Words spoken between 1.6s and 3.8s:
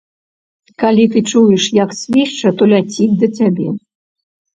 як свішча, то ляціць да цябе.